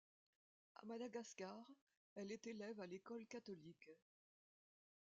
A 0.81 0.85
Madagascar, 0.85 1.63
elle 2.15 2.31
est 2.31 2.47
élève 2.47 2.79
à 2.79 2.87
l'école 2.87 3.27
catholique. 3.27 3.91